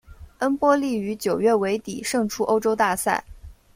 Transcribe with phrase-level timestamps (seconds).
[0.39, 3.23] 恩波利于九月尾底胜出欧洲大赛。